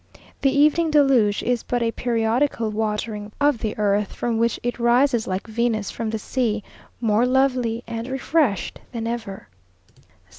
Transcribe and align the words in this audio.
The 0.41 0.49
evening 0.49 0.89
deluge 0.89 1.43
is 1.43 1.61
but 1.61 1.83
a 1.83 1.91
periodical 1.91 2.71
watering 2.71 3.31
of 3.39 3.59
the 3.59 3.77
earth, 3.77 4.13
from 4.13 4.39
which 4.39 4.59
it 4.63 4.79
rises 4.79 5.27
like 5.27 5.45
Venus 5.45 5.91
from 5.91 6.09
the 6.09 6.17
sea, 6.17 6.63
more 6.99 7.27
lovely 7.27 7.83
and 7.85 8.07
refreshed 8.07 8.81
than 8.93 9.05
ever. 9.05 9.47